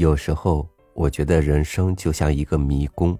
[0.00, 3.18] 有时候，我觉得人生就像一个迷宫，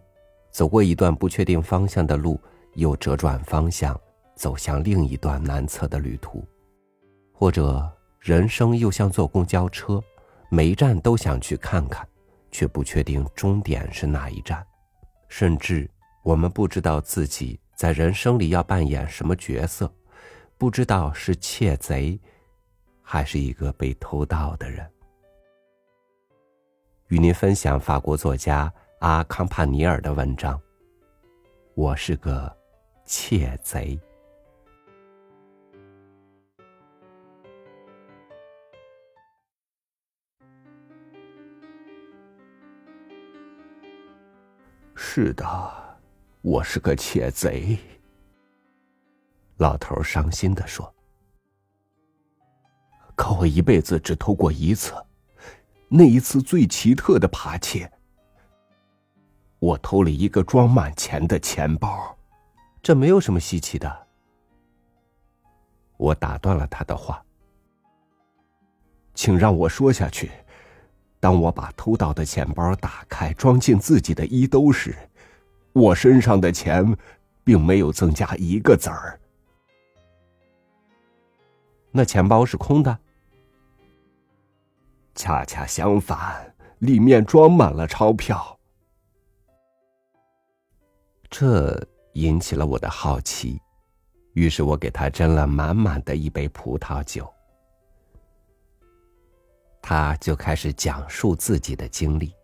[0.50, 2.40] 走过一段不确定方向的路，
[2.72, 4.00] 又折转方向，
[4.34, 6.42] 走向另一段难测的旅途；
[7.34, 7.86] 或者，
[8.18, 10.02] 人生又像坐公交车，
[10.48, 12.08] 每一站都想去看看，
[12.50, 14.66] 却不确定终点是哪一站，
[15.28, 15.86] 甚至
[16.22, 19.92] 我们不知道自己在人生里要扮演什么角色，
[20.56, 22.18] 不知道是窃贼，
[23.02, 24.90] 还是一个被偷盗的人。
[27.10, 30.60] 与您分享法国作家阿康帕尼尔的文章。
[31.74, 32.56] 我是个
[33.04, 33.98] 窃贼。
[44.94, 45.98] 是的，
[46.42, 47.76] 我是个窃贼。
[49.56, 50.94] 老头伤心的说
[53.16, 54.94] ：“可我一辈子只偷过一次。”
[55.92, 57.90] 那一次最奇特的扒窃，
[59.58, 62.16] 我偷了一个装满钱的钱包，
[62.80, 64.06] 这没有什么稀奇的。
[65.96, 67.20] 我打断了他的话，
[69.14, 70.30] 请让我说下去。
[71.18, 74.96] 当我把偷到的钱包打开，装进自己的衣兜时，
[75.72, 76.96] 我身上的钱
[77.42, 79.18] 并没有增加一个子儿。
[81.90, 82.96] 那钱包是空的。
[85.14, 88.58] 恰恰相反，里面装满了钞票。
[91.28, 93.60] 这引起了我的好奇，
[94.32, 97.30] 于是我给他斟了满满的一杯葡萄酒。
[99.82, 102.34] 他就开始讲述自己的经历。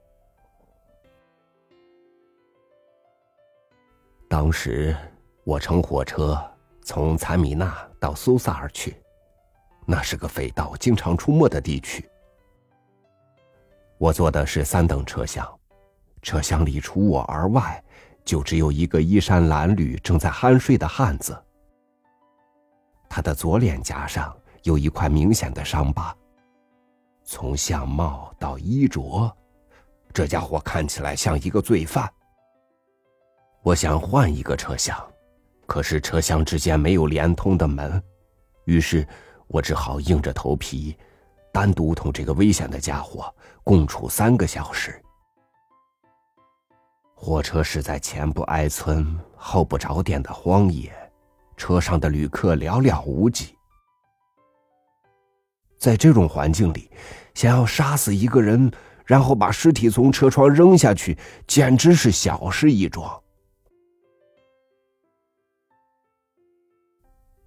[4.29, 4.97] 当时
[5.45, 6.37] 我乘火车
[6.83, 8.97] 从采米纳到苏萨尔去，
[9.87, 12.09] 那是个匪盗经常出没的地区。
[13.99, 15.47] 我坐的是三等车厢，
[16.23, 17.83] 车厢里除我而外，
[18.25, 21.37] 就只有一个衣衫褴褛、正在酣睡的汉子。
[23.09, 26.15] 他的左脸颊上有一块明显的伤疤。
[27.25, 29.35] 从相貌到衣着，
[30.13, 32.09] 这家伙看起来像一个罪犯。
[33.63, 34.97] 我想换一个车厢，
[35.67, 38.01] 可是车厢之间没有连通的门，
[38.67, 39.07] 于是
[39.49, 40.97] 我只好硬着头皮。
[41.57, 43.35] 单独同这个危险的家伙
[43.65, 45.03] 共处三个小时。
[47.15, 50.93] 火车是在前不挨村后不着店的荒野，
[51.57, 53.57] 车上的旅客寥寥无几。
[55.79, 56.91] 在这种环境里，
[57.33, 58.71] 想要杀死一个人，
[59.07, 61.17] 然后把尸体从车窗扔下去，
[61.47, 63.19] 简直是小事一桩。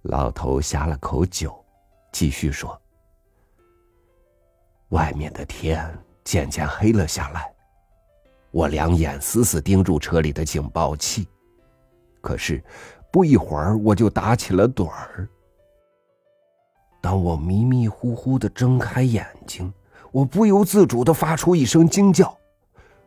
[0.02, 1.64] 老头呷了口酒，
[2.10, 2.76] 继续说。
[4.90, 5.92] 外面的天
[6.24, 7.52] 渐渐黑了下来，
[8.50, 11.26] 我两眼死死盯住车里的警报器，
[12.20, 12.62] 可是
[13.12, 15.28] 不一会儿我就打起了盹儿。
[17.00, 19.72] 当我迷迷糊糊的睁开眼睛，
[20.10, 22.36] 我不由自主的发出一声惊叫。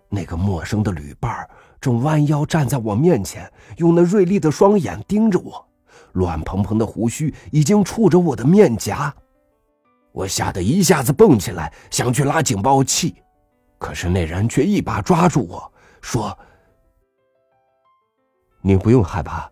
[0.09, 1.47] 那个陌生的旅伴
[1.81, 5.67] 正弯腰站在我面前，用那锐利的双眼盯着我，
[6.13, 9.13] 乱蓬蓬的胡须已经触着我的面颊。
[10.13, 13.15] 我吓得一下子蹦起来，想去拉警报器，
[13.79, 16.37] 可是那人却一把抓住我说
[18.61, 19.49] ：“您不用害怕，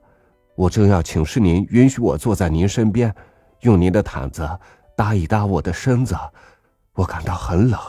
[0.55, 3.13] 我正要请示您允许我坐在您身边，
[3.61, 4.47] 用您的毯子
[4.95, 6.15] 搭一搭我的身子，
[6.93, 7.79] 我感到很冷。”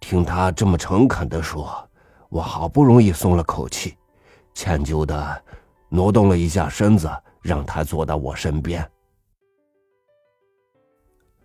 [0.00, 1.88] 听他这么诚恳的说，
[2.28, 3.96] 我好不容易松了口气，
[4.52, 5.44] 歉疚的
[5.88, 7.08] 挪动了一下身子，
[7.40, 8.84] 让他坐到我身边。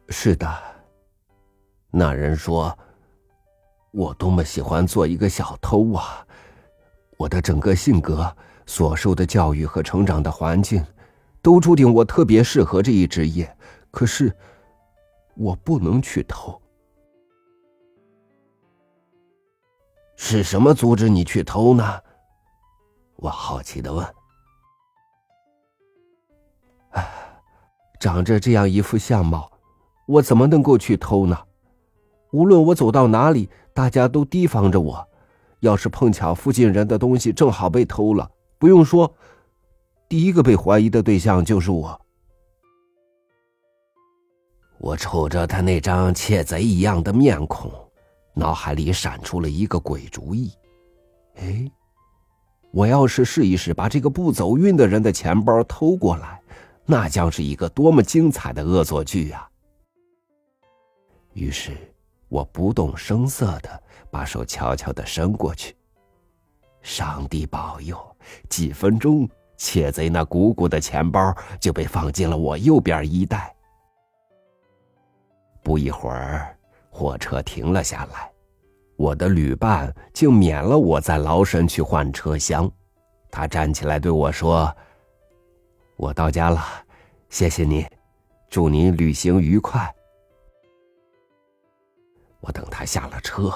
[0.10, 0.48] 是的，
[1.90, 2.78] 那人说
[3.92, 6.26] ：“我多么喜欢做一个小偷啊！
[7.18, 8.36] 我的整个性格、
[8.66, 10.86] 所受的教育和成长的环境，
[11.42, 13.52] 都注定我特别适合这一职业。
[13.90, 14.32] 可是，
[15.36, 16.62] 我不能去偷。
[20.18, 22.00] 是什么阻止你去偷呢？”
[23.18, 24.06] 我好奇的问。“，
[28.00, 29.52] 长着这样一副相貌。”
[30.06, 31.38] 我怎么能够去偷呢？
[32.32, 35.08] 无论我走到哪里，大家都提防着我。
[35.62, 38.30] 要是碰巧附近人的东西正好被偷了，
[38.60, 39.12] 不用说，
[40.08, 42.00] 第一个被怀疑的对象就是我。
[44.78, 47.72] 我瞅着他那张窃贼一样的面孔，
[48.34, 50.52] 脑海里闪出了一个鬼主意。
[51.38, 51.66] 哎，
[52.72, 56.40] 我要是试一试把这个不走运的人的钱包偷过来，
[56.86, 59.50] 那将是一个多么精彩的恶作剧啊！
[61.36, 61.76] 于是，
[62.30, 65.76] 我不动声色的把手悄悄的伸过去。
[66.82, 67.98] 上帝保佑，
[68.48, 73.54] 几分钟，窃贼那鼓鼓的钱包就被放进了我右边衣袋。
[75.62, 76.56] 不一会儿，
[76.90, 78.32] 火车停了下来，
[78.96, 82.72] 我的旅伴竟免了我再劳神去换车厢。
[83.30, 84.74] 他站起来对我说
[85.98, 86.64] ：“我到家了，
[87.28, 87.86] 谢谢你，
[88.50, 89.94] 祝你旅行愉快。”
[92.46, 93.52] 我等他下了车，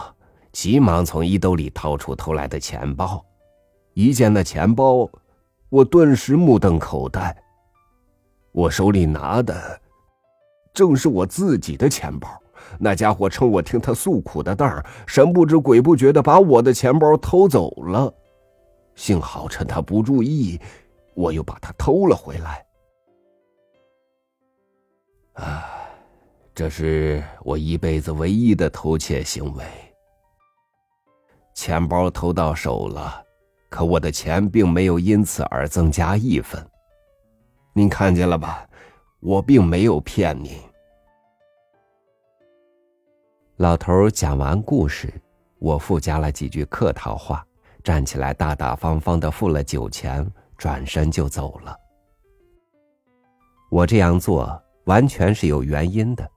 [0.51, 3.24] 急忙从衣兜里掏出偷来的钱包。
[3.94, 5.07] 一见那钱包，
[5.69, 7.36] 我顿时目瞪口呆。
[8.51, 9.80] 我手里拿的。
[10.74, 12.30] 正是我自己的钱包，
[12.80, 18.12] 那家伙趁我听他诉苦的当儿，神不知鬼不觉的把我的钱包偷走了。
[18.95, 20.59] 幸好趁他不注意，
[21.13, 22.65] 我又把他偷了回来。
[25.33, 25.79] 啊，
[26.59, 29.63] 这是我一辈子唯一的偷窃行为。
[31.53, 33.23] 钱包偷到手了，
[33.69, 36.61] 可我的钱并没有因此而增加一分。
[37.71, 38.67] 您看见了吧？
[39.21, 40.59] 我并没有骗你。
[43.56, 45.09] 老头讲完故事，
[45.59, 47.41] 我附加了几句客套话，
[47.85, 51.73] 站起来大大方方的付了酒钱，转身就走了。
[53.71, 56.29] 我这样做完全是有原因的。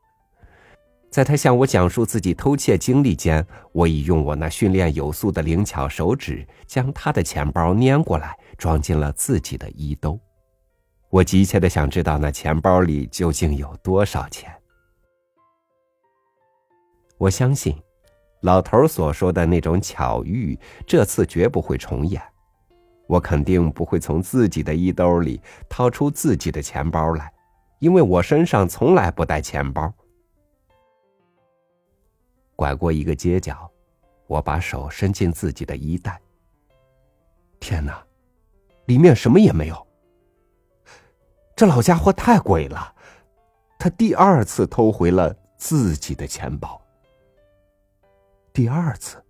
[1.12, 10.19] 在他向我讲述自己偷窃经历间，我已用我那训练有素的灵巧手指，将他的钱包拈过来，装进了自己的衣兜。
[11.11, 14.50] 我急切的想知道那钱包里究竟有多少钱。
[17.19, 17.76] 我相信，
[18.41, 22.23] 老头所说的那种巧遇，这次绝不会重演。
[23.06, 25.38] 我肯定不会从自己的衣兜里
[25.69, 27.31] 掏出自己的钱包来，
[27.81, 29.93] 因为我身上从来不带钱包。
[32.62, 33.69] 拐过一个街角，
[34.29, 36.23] 我把手伸进自己的衣袋。
[37.59, 38.00] 天哪，
[38.85, 39.87] 里面什么也没有。
[41.56, 42.94] 这老家伙太鬼了，
[43.81, 46.81] 他第二次偷回了自己的钱包。
[48.53, 49.20] 第二次，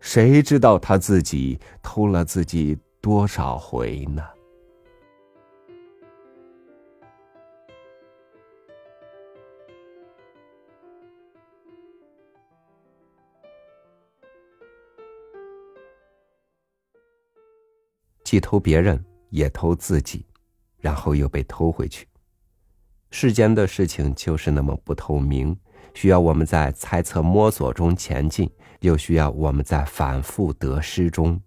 [0.00, 4.26] 谁知道他自己偷了自己多少回呢？
[18.30, 20.24] 既偷别人，也偷自己。
[20.78, 22.06] 然后又被偷回去。
[23.10, 25.58] 世间的事情就是那么不透明，
[25.94, 28.48] 需要我们在猜测摸索中前进，
[28.82, 31.42] 又需要我们在反复得失中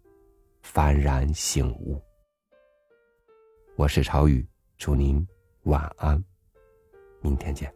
[0.74, 2.01] 幡然醒悟。
[3.77, 4.45] 我是朝雨，
[4.77, 5.25] 祝您
[5.63, 6.21] 晚安，
[7.21, 7.74] 明天见。